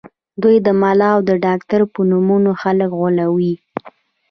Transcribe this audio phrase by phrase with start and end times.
[0.41, 3.53] دوی د ملا او ډاکټر په نومونو خلک غولوي